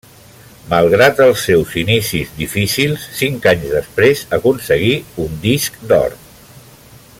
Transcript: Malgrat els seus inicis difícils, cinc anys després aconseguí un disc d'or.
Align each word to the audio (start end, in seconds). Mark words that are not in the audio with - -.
Malgrat 0.69 1.19
els 1.25 1.43
seus 1.49 1.75
inicis 1.81 2.31
difícils, 2.39 3.05
cinc 3.19 3.47
anys 3.53 3.69
després 3.75 4.25
aconseguí 4.39 4.93
un 5.27 5.37
disc 5.47 5.79
d'or. 5.93 6.19